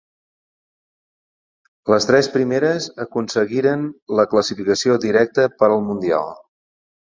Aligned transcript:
Les 1.95 2.07
tres 2.11 2.29
primeres 2.37 2.89
aconseguiren 3.05 3.85
la 4.21 4.27
classificació 4.33 4.99
directa 5.07 5.49
per 5.63 5.71
al 5.71 5.87
Mundial. 5.93 6.37